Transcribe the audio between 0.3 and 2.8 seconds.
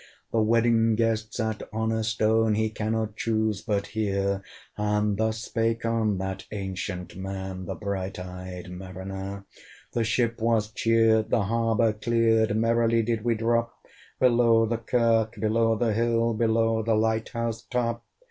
The Wedding Guest sat on a stone: He